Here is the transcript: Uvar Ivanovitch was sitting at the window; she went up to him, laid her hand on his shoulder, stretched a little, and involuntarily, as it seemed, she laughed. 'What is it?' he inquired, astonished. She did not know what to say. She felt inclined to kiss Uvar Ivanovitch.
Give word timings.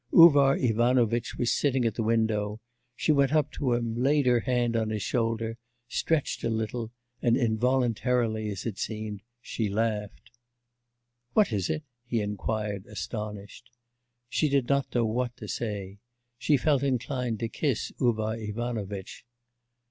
Uvar 0.11 0.57
Ivanovitch 0.57 1.35
was 1.35 1.51
sitting 1.51 1.85
at 1.85 1.93
the 1.93 2.01
window; 2.01 2.59
she 2.95 3.11
went 3.11 3.33
up 3.35 3.51
to 3.51 3.73
him, 3.73 3.93
laid 3.93 4.25
her 4.25 4.39
hand 4.39 4.75
on 4.75 4.89
his 4.89 5.03
shoulder, 5.03 5.59
stretched 5.87 6.43
a 6.43 6.49
little, 6.49 6.91
and 7.21 7.37
involuntarily, 7.37 8.49
as 8.49 8.65
it 8.65 8.79
seemed, 8.79 9.21
she 9.41 9.69
laughed. 9.69 10.31
'What 11.33 11.51
is 11.53 11.69
it?' 11.69 11.83
he 12.03 12.19
inquired, 12.19 12.87
astonished. 12.87 13.69
She 14.27 14.49
did 14.49 14.67
not 14.67 14.87
know 14.95 15.05
what 15.05 15.37
to 15.37 15.47
say. 15.47 15.99
She 16.39 16.57
felt 16.57 16.81
inclined 16.81 17.37
to 17.41 17.47
kiss 17.47 17.91
Uvar 17.99 18.35
Ivanovitch. 18.39 19.23